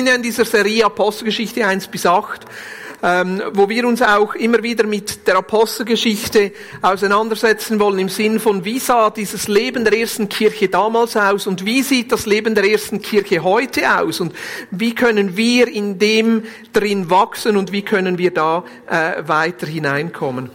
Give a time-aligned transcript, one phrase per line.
[0.00, 2.46] sind ja in dieser Serie Apostelgeschichte 1 bis 8
[3.02, 8.64] ähm, wo wir uns auch immer wieder mit der Apostelgeschichte auseinandersetzen wollen im Sinn von,
[8.64, 12.64] wie sah dieses Leben der ersten Kirche damals aus und wie sieht das Leben der
[12.64, 14.34] ersten Kirche heute aus und
[14.70, 20.50] wie können wir in dem drin wachsen und wie können wir da äh, weiter hineinkommen.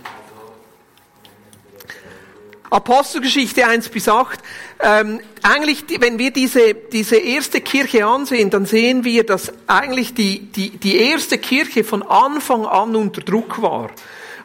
[2.69, 4.39] Apostelgeschichte 1 bis 8.
[4.81, 10.39] Ähm, eigentlich, wenn wir diese, diese erste Kirche ansehen, dann sehen wir, dass eigentlich die,
[10.51, 13.91] die, die erste Kirche von Anfang an unter Druck war.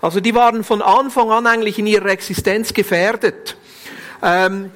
[0.02, 3.56] Also die waren von Anfang an eigentlich in ihrer Existenz gefährdet.
[4.22, 4.70] Ähm,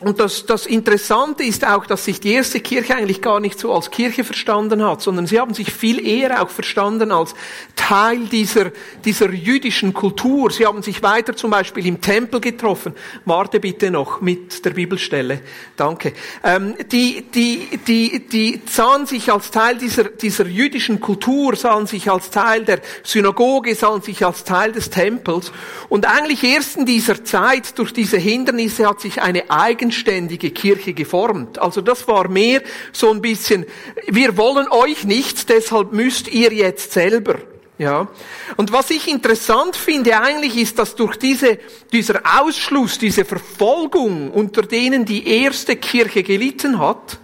[0.00, 3.74] und das, das Interessante ist auch, dass sich die erste Kirche eigentlich gar nicht so
[3.74, 7.34] als Kirche verstanden hat, sondern sie haben sich viel eher auch verstanden als
[7.74, 8.70] Teil dieser,
[9.04, 10.52] dieser jüdischen Kultur.
[10.52, 12.94] Sie haben sich weiter zum Beispiel im Tempel getroffen.
[13.24, 15.40] Warte bitte noch mit der Bibelstelle.
[15.74, 16.12] Danke.
[16.44, 22.08] Ähm, die, die, die, die sahen sich als Teil dieser, dieser jüdischen Kultur, sahen sich
[22.08, 25.50] als Teil der Synagoge, sahen sich als Teil des Tempels.
[25.88, 30.92] Und eigentlich erst in dieser Zeit, durch diese Hindernisse, hat sich eine eigene eigenständige Kirche
[30.92, 31.58] geformt.
[31.58, 33.64] Also das war mehr so ein bisschen,
[34.06, 37.36] wir wollen euch nichts, deshalb müsst ihr jetzt selber.
[37.78, 38.08] Ja.
[38.56, 41.58] Und was ich interessant finde eigentlich ist, dass durch diese,
[41.92, 47.18] dieser Ausschluss, diese Verfolgung, unter denen die erste Kirche gelitten hat,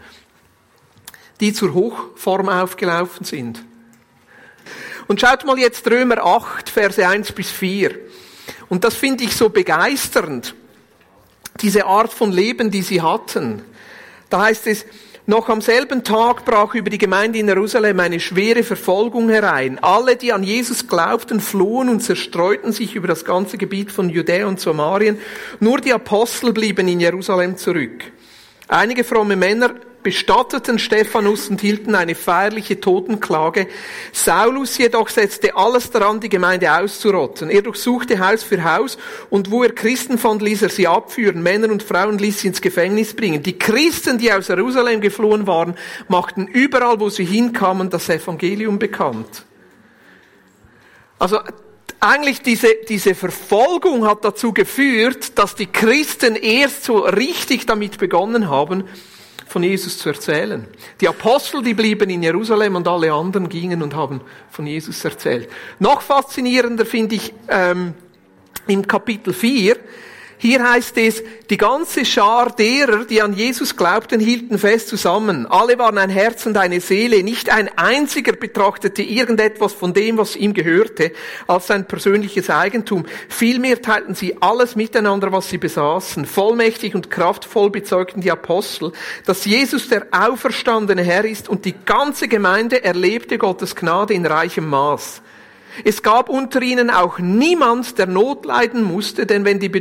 [1.40, 3.64] die zur Hochform aufgelaufen sind.
[5.08, 7.98] Und schaut mal jetzt Römer 8, Verse 1 bis 4.
[8.68, 10.54] Und das finde ich so begeisternd
[11.60, 13.62] diese Art von Leben, die sie hatten.
[14.30, 14.84] Da heißt es,
[15.26, 19.78] noch am selben Tag brach über die Gemeinde in Jerusalem eine schwere Verfolgung herein.
[19.80, 24.46] Alle, die an Jesus glaubten, flohen und zerstreuten sich über das ganze Gebiet von Judäa
[24.46, 25.18] und Samarien.
[25.60, 28.04] Nur die Apostel blieben in Jerusalem zurück.
[28.68, 33.66] Einige fromme Männer bestatteten Stephanus und hielten eine feierliche Totenklage.
[34.12, 37.50] Saulus jedoch setzte alles daran, die Gemeinde auszurotten.
[37.50, 38.96] Er durchsuchte Haus für Haus
[39.30, 41.42] und wo er Christen fand, ließ er sie abführen.
[41.42, 43.42] Männer und Frauen ließ sie ins Gefängnis bringen.
[43.42, 45.74] Die Christen, die aus Jerusalem geflohen waren,
[46.06, 49.44] machten überall, wo sie hinkamen, das Evangelium bekannt.
[51.18, 51.40] Also
[51.98, 58.50] eigentlich diese, diese Verfolgung hat dazu geführt, dass die Christen erst so richtig damit begonnen
[58.50, 58.84] haben,
[59.46, 60.66] von Jesus zu erzählen.
[61.00, 65.48] Die Apostel, die blieben in Jerusalem und alle anderen gingen und haben von Jesus erzählt.
[65.78, 67.94] Noch faszinierender finde ich ähm,
[68.66, 69.76] im Kapitel 4,
[70.46, 75.46] hier heißt es, die ganze Schar derer, die an Jesus glaubten, hielten fest zusammen.
[75.46, 77.22] Alle waren ein Herz und eine Seele.
[77.22, 81.12] Nicht ein einziger betrachtete irgendetwas von dem, was ihm gehörte,
[81.46, 83.06] als sein persönliches Eigentum.
[83.30, 86.26] Vielmehr teilten sie alles miteinander, was sie besaßen.
[86.26, 88.92] Vollmächtig und kraftvoll bezeugten die Apostel,
[89.24, 94.68] dass Jesus der auferstandene Herr ist und die ganze Gemeinde erlebte Gottes Gnade in reichem
[94.68, 95.22] Maß.
[95.82, 99.72] Es gab unter ihnen auch niemand, der Not leiden musste, denn wenn die,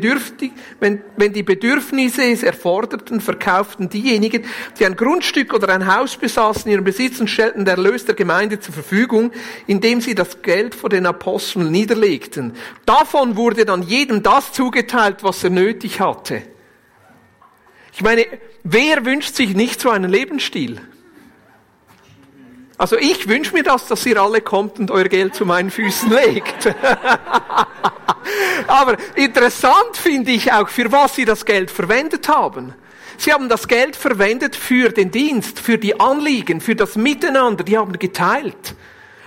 [0.80, 4.44] wenn, wenn die Bedürfnisse es erforderten, verkauften diejenigen,
[4.80, 8.60] die ein Grundstück oder ein Haus besaßen, ihren Besitz und stellten der Erlös der Gemeinde
[8.60, 9.32] zur Verfügung,
[9.68, 12.54] indem sie das Geld vor den Aposteln niederlegten.
[12.86, 16.42] Davon wurde dann jedem das zugeteilt, was er nötig hatte.
[17.94, 18.26] Ich meine,
[18.64, 20.82] wer wünscht sich nicht so einen Lebensstil?
[22.84, 26.12] Also ich wünsche mir das, dass ihr alle kommt und euer Geld zu meinen Füßen
[26.12, 26.66] legt.
[28.68, 32.74] Aber interessant finde ich auch, für was sie das Geld verwendet haben.
[33.18, 37.64] Sie haben das Geld verwendet für den Dienst, für die Anliegen, für das Miteinander.
[37.64, 38.76] Die haben geteilt.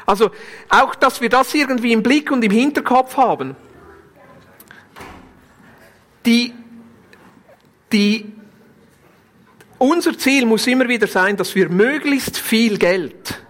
[0.05, 0.33] Also
[0.69, 3.57] auch, dass wir das irgendwie im Blick und im Hinterkopf haben.
[6.27, 6.53] Die,
[7.91, 8.35] die
[9.79, 13.46] unser Ziel muss immer wieder sein, dass wir möglichst viel Geld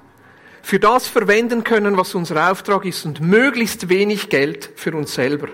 [0.66, 5.46] für das verwenden können, was unser Auftrag ist und möglichst wenig Geld für uns selber.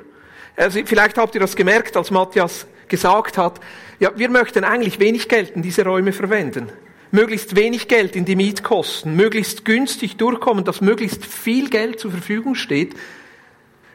[0.56, 3.60] Also vielleicht habt ihr das gemerkt, als Matthias gesagt hat,
[4.00, 6.70] ja, wir möchten eigentlich wenig Geld in diese Räume verwenden.
[7.10, 12.54] Möglichst wenig Geld in die Mietkosten, möglichst günstig durchkommen, dass möglichst viel Geld zur Verfügung
[12.54, 12.94] steht,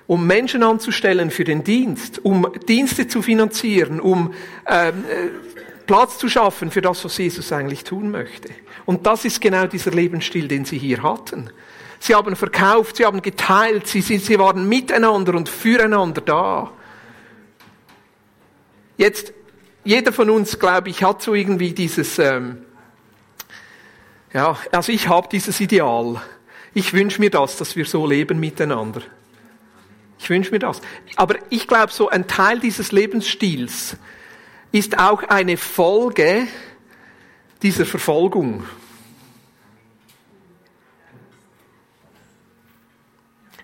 [0.06, 4.36] um Menschen anzustellen für den Dienst, um Dienste zu finanzieren, um
[4.68, 5.30] ähm, äh,
[5.88, 8.50] Platz zu schaffen für das, was Jesus eigentlich tun möchte.
[8.86, 11.50] Und das ist genau dieser Lebensstil, den sie hier hatten.
[12.00, 16.72] Sie haben verkauft, sie haben geteilt, sie, sie, sie waren miteinander und füreinander da.
[18.98, 19.34] Jetzt,
[19.84, 22.60] jeder von uns, glaube ich, hat so irgendwie dieses, ähm,
[24.34, 26.22] ja, also ich habe dieses Ideal.
[26.74, 29.02] Ich wünsche mir das, dass wir so leben miteinander.
[30.20, 30.82] Ich wünsche mir das.
[31.16, 33.98] Aber ich glaube, so ein Teil dieses Lebensstils,
[34.72, 36.48] ist auch eine Folge
[37.62, 38.64] dieser Verfolgung.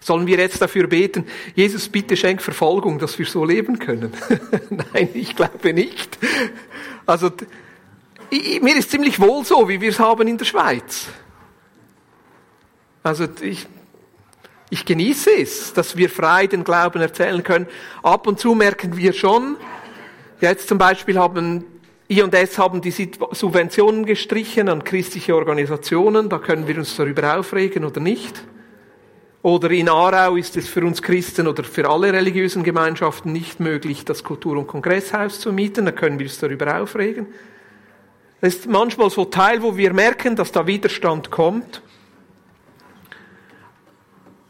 [0.04, 4.12] Sollen wir jetzt dafür beten, Jesus, bitte schenk Verfolgung, dass wir so leben können?
[4.70, 6.18] Nein, ich glaube nicht.
[7.06, 7.32] Also,
[8.30, 11.08] mir ist ziemlich wohl so, wie wir es haben in der Schweiz.
[13.02, 13.66] Also, ich,
[14.70, 17.68] ich genieße es, dass wir frei den Glauben erzählen können.
[18.02, 19.56] Ab und zu merken wir schon,
[20.50, 21.66] jetzt zum Beispiel haben
[22.10, 28.00] I&S haben die Subventionen gestrichen an christliche Organisationen, da können wir uns darüber aufregen oder
[28.00, 28.44] nicht.
[29.42, 34.06] Oder in Aarau ist es für uns Christen oder für alle religiösen Gemeinschaften nicht möglich,
[34.06, 35.86] das Kultur- und Kongresshaus zu mieten.
[35.86, 37.28] Da können wir uns darüber aufregen.
[38.40, 41.82] Das ist manchmal so Teil, wo wir merken, dass da Widerstand kommt.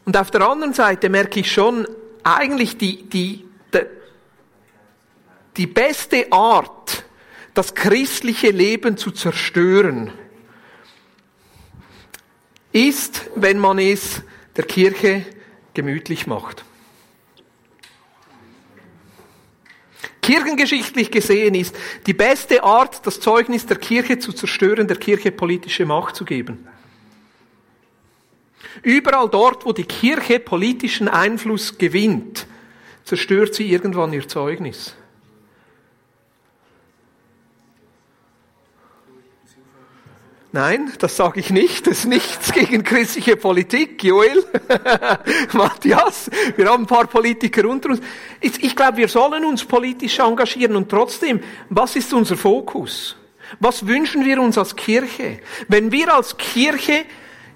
[0.04, 1.88] Und auf der anderen Seite merke ich schon,
[2.22, 3.44] eigentlich die, die,
[5.56, 7.04] die, beste Art,
[7.54, 10.12] das christliche Leben zu zerstören,
[12.72, 14.22] ist, wenn man es
[14.56, 15.24] der Kirche
[15.74, 16.64] gemütlich macht.
[20.22, 21.76] Kirchengeschichtlich gesehen ist
[22.06, 26.66] die beste Art, das Zeugnis der Kirche zu zerstören, der Kirche politische Macht zu geben.
[28.82, 32.46] Überall dort, wo die Kirche politischen Einfluss gewinnt,
[33.04, 34.96] zerstört sie irgendwann ihr Zeugnis.
[40.54, 41.88] Nein, das sage ich nicht.
[41.88, 44.44] Das ist nichts gegen christliche Politik, Joel.
[45.52, 48.00] Matthias, wir haben ein paar Politiker unter uns.
[48.40, 51.40] Ich glaube, wir sollen uns politisch engagieren und trotzdem,
[51.70, 53.16] was ist unser Fokus?
[53.58, 55.40] Was wünschen wir uns als Kirche?
[55.66, 57.04] Wenn wir als Kirche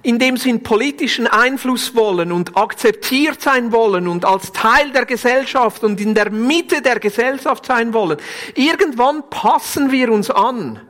[0.02, 5.84] in dem Sinn politischen Einfluss wollen und akzeptiert sein wollen und als Teil der Gesellschaft
[5.84, 8.18] und in der Mitte der Gesellschaft sein wollen,
[8.56, 10.80] irgendwann passen wir uns an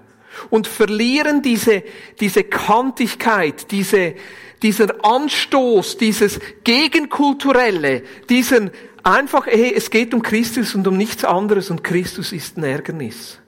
[0.51, 1.83] und verlieren diese,
[2.21, 4.15] diese Kantigkeit, diese,
[4.63, 8.71] dieser Anstoß, dieses Gegenkulturelle, diesen
[9.03, 13.39] einfach, hey, es geht um Christus und um nichts anderes und Christus ist ein Ärgernis.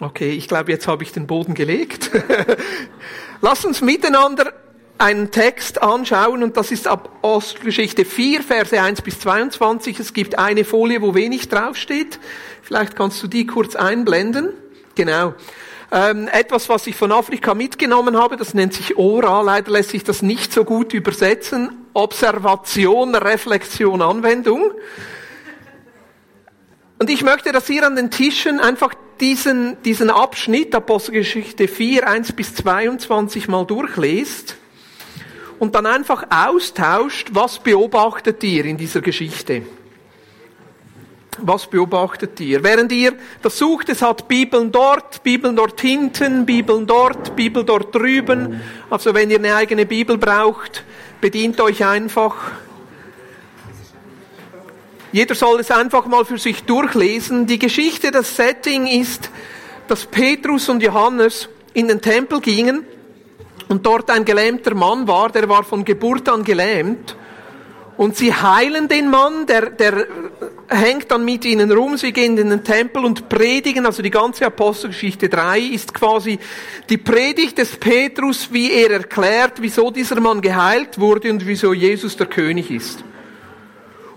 [0.00, 2.10] Okay, ich glaube, jetzt habe ich den Boden gelegt.
[3.40, 4.52] Lass uns miteinander
[4.98, 10.00] einen Text anschauen und das ist Apostelgeschichte 4, Verse 1 bis 22.
[10.00, 12.18] Es gibt eine Folie, wo wenig draufsteht.
[12.62, 14.52] Vielleicht kannst du die kurz einblenden.
[14.96, 15.34] Genau.
[15.90, 19.40] Ähm, etwas, was ich von Afrika mitgenommen habe, das nennt sich Ora.
[19.40, 21.70] Leider lässt sich das nicht so gut übersetzen.
[21.94, 24.72] Observation, Reflexion, Anwendung.
[26.98, 32.32] Und ich möchte, dass ihr an den Tischen einfach diesen, diesen Abschnitt, Apostelgeschichte 4, 1
[32.32, 34.56] bis 22 mal durchlest
[35.58, 39.62] und dann einfach austauscht, was beobachtet ihr in dieser Geschichte?
[41.40, 42.64] Was beobachtet ihr?
[42.64, 43.12] Während ihr
[43.42, 48.60] das sucht, es hat Bibeln dort, Bibeln dort hinten, Bibeln dort, Bibel dort drüben.
[48.90, 50.84] Also wenn ihr eine eigene Bibel braucht,
[51.20, 52.34] bedient euch einfach.
[55.12, 57.46] Jeder soll es einfach mal für sich durchlesen.
[57.46, 59.30] Die Geschichte, das Setting ist,
[59.86, 62.84] dass Petrus und Johannes in den Tempel gingen
[63.68, 67.16] und dort ein gelähmter Mann war, der war von Geburt an gelähmt.
[67.98, 70.06] Und sie heilen den Mann, der, der
[70.68, 74.46] hängt dann mit ihnen rum, sie gehen in den Tempel und predigen, also die ganze
[74.46, 76.38] Apostelgeschichte 3 ist quasi
[76.88, 82.16] die Predigt des Petrus, wie er erklärt, wieso dieser Mann geheilt wurde und wieso Jesus
[82.16, 83.02] der König ist.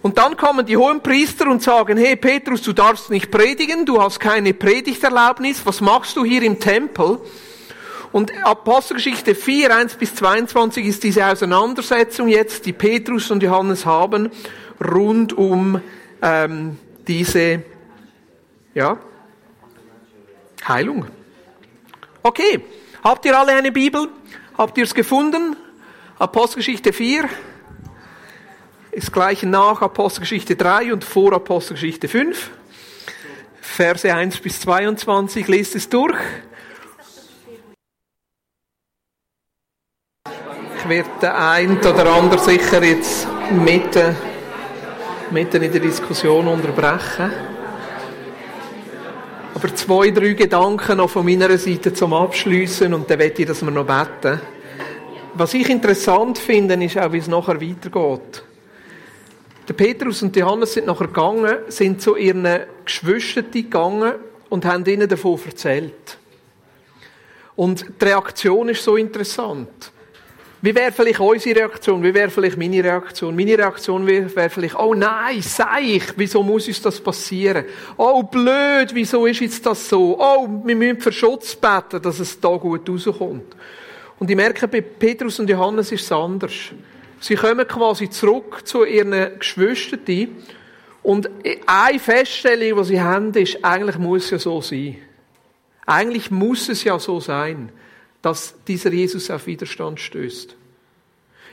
[0.03, 3.99] Und dann kommen die hohen Priester und sagen, hey Petrus, du darfst nicht predigen, du
[3.99, 7.19] hast keine Predigterlaubnis, was machst du hier im Tempel?
[8.11, 14.29] Und Apostelgeschichte 4, 1 bis 22 ist diese Auseinandersetzung jetzt, die Petrus und Johannes haben,
[14.83, 15.79] rund um
[16.21, 16.77] ähm,
[17.07, 17.63] diese
[18.73, 18.97] ja,
[20.67, 21.07] Heilung.
[22.21, 22.61] Okay,
[23.03, 24.09] habt ihr alle eine Bibel?
[24.57, 25.55] Habt ihr es gefunden?
[26.19, 27.29] Apostelgeschichte 4
[28.91, 32.51] ist gleich nach Apostelgeschichte 3 und vor Apostelgeschichte 5.
[33.61, 36.17] Verse 1 bis 22, lest es durch.
[40.91, 44.13] Wird der ein oder andere sicher jetzt mitten,
[45.31, 47.31] mitten in der Diskussion unterbrechen.
[49.55, 53.61] Aber zwei, drei Gedanken noch von meiner Seite zum Abschließen und dann wette ich, dass
[53.61, 54.41] wir noch beten.
[55.35, 58.43] Was ich interessant finde, ist auch, wie es nachher weitergeht.
[59.69, 64.15] Der Petrus und Johannes sind nachher gegangen, sind zu ihren Geschwistern gegangen
[64.49, 66.17] und haben ihnen davon erzählt.
[67.55, 69.93] Und die Reaktion ist so interessant.
[70.63, 72.03] Wie wäre vielleicht unsere Reaktion?
[72.03, 73.35] Wie wäre vielleicht meine Reaktion?
[73.35, 77.65] Meine Reaktion wäre wär vielleicht, oh nein, sei ich, wieso muss uns das passieren?
[77.97, 80.19] Oh blöd, wieso ist jetzt das so?
[80.19, 83.55] Oh, wir müssen für Schutz beten, dass es da gut rauskommt.
[84.19, 86.53] Und ich merke, bei Petrus und Johannes ist es anders.
[87.19, 90.27] Sie kommen quasi zurück zu ihren Geschwistern
[91.01, 91.27] und
[91.65, 94.97] eine Feststellung, die sie haben, ist, eigentlich muss es ja so sein.
[95.87, 97.71] Eigentlich muss es ja so sein
[98.21, 100.55] dass dieser Jesus auf Widerstand stößt.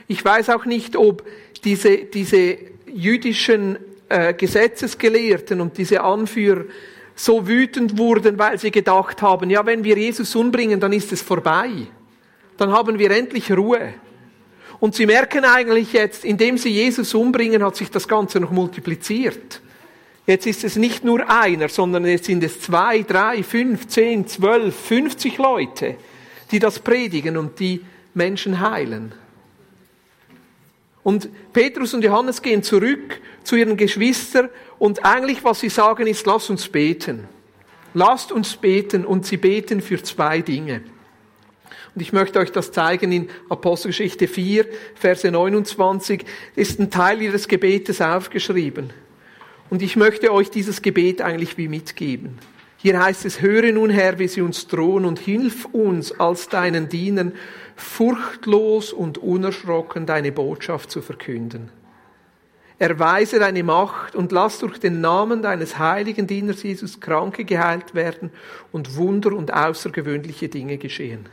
[0.07, 1.23] Ich weiß auch nicht, ob
[1.63, 2.57] diese, diese
[2.91, 3.77] jüdischen
[4.09, 6.65] äh, Gesetzesgelehrten und diese Anführer
[7.15, 11.21] so wütend wurden, weil sie gedacht haben, ja, wenn wir Jesus umbringen, dann ist es
[11.21, 11.69] vorbei.
[12.57, 13.93] Dann haben wir endlich Ruhe.
[14.79, 19.61] Und sie merken eigentlich jetzt, indem sie Jesus umbringen, hat sich das Ganze noch multipliziert.
[20.25, 24.75] Jetzt ist es nicht nur einer, sondern jetzt sind es zwei, drei, fünf, zehn, zwölf,
[24.75, 25.97] fünfzig Leute,
[26.51, 29.13] die das predigen und die Menschen heilen.
[31.03, 36.25] Und Petrus und Johannes gehen zurück zu ihren Geschwistern und eigentlich was sie sagen ist,
[36.25, 37.27] lass uns beten.
[37.93, 40.81] Lasst uns beten und sie beten für zwei Dinge.
[41.95, 46.23] Und ich möchte euch das zeigen in Apostelgeschichte 4, Verse 29,
[46.55, 48.91] ist ein Teil ihres Gebetes aufgeschrieben.
[49.69, 52.37] Und ich möchte euch dieses Gebet eigentlich wie mitgeben.
[52.81, 56.87] Hier heißt es, höre nun Herr, wie sie uns drohen und hilf uns als deinen
[56.87, 57.33] Dienern,
[57.75, 61.71] furchtlos und unerschrocken deine Botschaft zu verkünden.
[62.77, 68.31] Erweise deine Macht und lass durch den Namen deines heiligen Dieners Jesus Kranke geheilt werden
[68.71, 71.27] und Wunder und außergewöhnliche Dinge geschehen.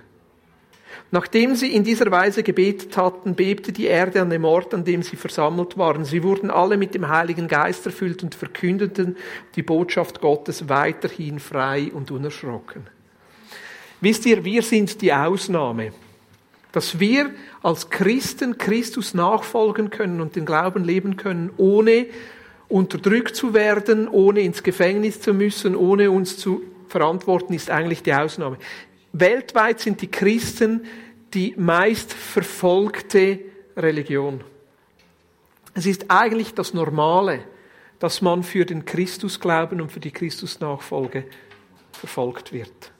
[1.12, 5.02] Nachdem sie in dieser Weise gebetet hatten, bebte die Erde an dem Ort, an dem
[5.02, 6.04] sie versammelt waren.
[6.04, 9.16] Sie wurden alle mit dem Heiligen Geist erfüllt und verkündeten
[9.54, 12.88] die Botschaft Gottes weiterhin frei und unerschrocken.
[14.00, 15.92] Wisst ihr, wir sind die Ausnahme,
[16.72, 17.30] dass wir
[17.62, 22.06] als Christen Christus nachfolgen können und den Glauben leben können, ohne
[22.68, 28.12] unterdrückt zu werden, ohne ins Gefängnis zu müssen, ohne uns zu verantworten, ist eigentlich die
[28.12, 28.58] Ausnahme.
[29.18, 30.86] Weltweit sind die Christen
[31.36, 33.40] die meist verfolgte
[33.76, 34.42] Religion.
[35.74, 37.44] Es ist eigentlich das Normale,
[37.98, 41.26] dass man für den Christusglauben und für die Christusnachfolge
[41.92, 42.92] verfolgt wird.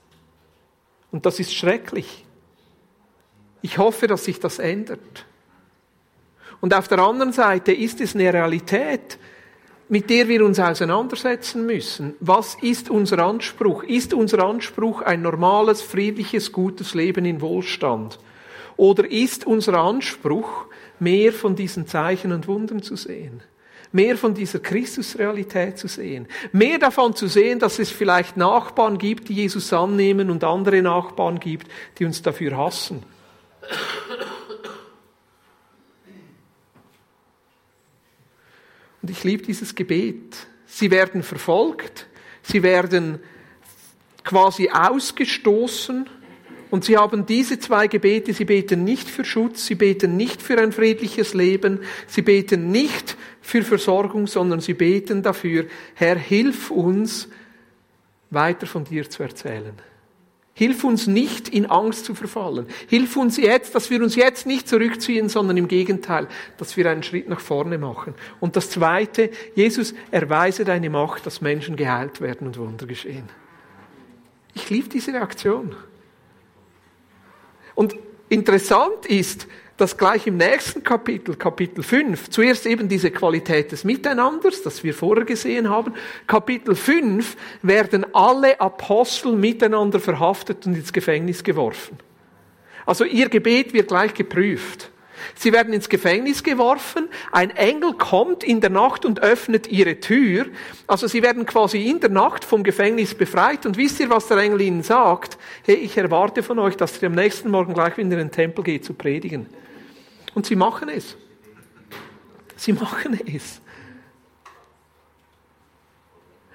[1.11, 2.25] Und das ist schrecklich.
[3.63, 5.25] Ich hoffe, dass sich das ändert.
[6.61, 9.17] Und auf der anderen Seite ist es eine Realität,
[9.89, 12.15] mit der wir uns auseinandersetzen müssen.
[12.19, 13.83] Was ist unser Anspruch?
[13.83, 18.19] Ist unser Anspruch ein normales, friedliches, gutes Leben in Wohlstand?
[18.75, 20.65] Oder ist unser Anspruch,
[20.99, 23.41] mehr von diesen Zeichen und Wundern zu sehen?
[23.93, 26.27] Mehr von dieser Christusrealität zu sehen?
[26.51, 31.39] Mehr davon zu sehen, dass es vielleicht Nachbarn gibt, die Jesus annehmen und andere Nachbarn
[31.39, 31.67] gibt,
[31.97, 33.03] die uns dafür hassen?
[39.07, 40.35] Und ich liebe dieses Gebet.
[40.65, 42.07] Sie werden verfolgt,
[42.43, 43.19] sie werden
[44.25, 46.09] quasi ausgestoßen.
[46.71, 50.61] Und sie haben diese zwei Gebete, sie beten nicht für Schutz, sie beten nicht für
[50.61, 57.29] ein friedliches Leben, sie beten nicht für Versorgung, sondern sie beten dafür, Herr, hilf uns,
[58.29, 59.71] weiter von dir zu erzählen.
[60.57, 62.65] Hilf uns nicht, in Angst zu verfallen.
[62.87, 67.03] Hilf uns jetzt, dass wir uns jetzt nicht zurückziehen, sondern im Gegenteil, dass wir einen
[67.03, 68.15] Schritt nach vorne machen.
[68.39, 73.29] Und das Zweite, Jesus, erweise deine Macht, dass Menschen geheilt werden und Wunder geschehen.
[74.55, 75.75] Ich liebe diese Reaktion.
[77.75, 77.95] Und
[78.27, 79.45] interessant ist,
[79.77, 84.93] dass gleich im nächsten Kapitel, Kapitel 5, zuerst eben diese Qualität des Miteinanders, das wir
[84.93, 85.93] vorher gesehen haben.
[86.25, 91.97] Kapitel 5 werden alle Apostel miteinander verhaftet und ins Gefängnis geworfen.
[92.87, 94.89] Also ihr Gebet wird gleich geprüft.
[95.35, 100.45] Sie werden ins Gefängnis geworfen, ein Engel kommt in der Nacht und öffnet ihre Tür.
[100.85, 103.65] Also sie werden quasi in der Nacht vom Gefängnis befreit.
[103.65, 105.37] Und wisst ihr, was der Engel ihnen sagt?
[105.63, 108.63] Hey, ich erwarte von euch, dass ihr am nächsten Morgen gleich wieder in den Tempel
[108.63, 109.47] geht zu predigen.
[110.37, 111.17] Und sie machen es.
[112.57, 113.59] Sie machen es.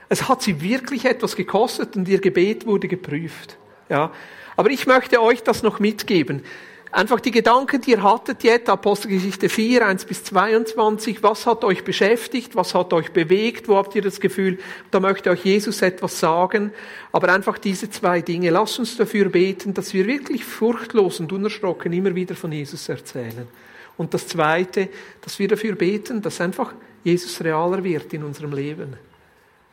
[0.08, 3.58] Es hat sie wirklich etwas gekostet und ihr Gebet wurde geprüft.
[3.88, 4.12] Ja.
[4.56, 6.44] Aber ich möchte euch das noch mitgeben.
[6.92, 11.82] Einfach die Gedanken, die ihr hattet jetzt, Apostelgeschichte 4, 1 bis 22, was hat euch
[11.82, 14.60] beschäftigt, was hat euch bewegt, wo habt ihr das Gefühl,
[14.92, 16.70] da möchte euch Jesus etwas sagen,
[17.10, 18.50] aber einfach diese zwei Dinge.
[18.50, 23.48] Lasst uns dafür beten, dass wir wirklich furchtlos und unerschrocken immer wieder von Jesus erzählen.
[23.96, 24.88] Und das Zweite,
[25.20, 28.96] dass wir dafür beten, dass einfach Jesus realer wird in unserem Leben.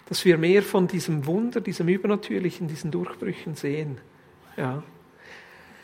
[0.07, 3.99] Dass wir mehr von diesem Wunder, diesem Übernatürlichen, diesen Durchbrüchen sehen.
[4.57, 4.83] Ja.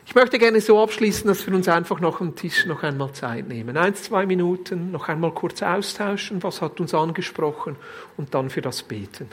[0.07, 3.47] Ich möchte gerne so abschließen, dass wir uns einfach noch am Tisch noch einmal Zeit
[3.47, 3.75] nehmen.
[3.75, 7.75] Eins, zwei Minuten, noch einmal kurz austauschen, was hat uns angesprochen
[8.15, 9.27] und dann für das beten.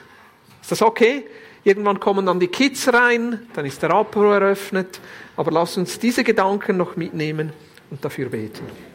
[0.63, 1.27] Ist das okay?
[1.65, 5.01] Irgendwann kommen dann die Kids rein, dann ist der Apero eröffnet,
[5.37, 7.53] aber lass uns diese Gedanken noch mitnehmen
[7.91, 8.92] und dafür beten.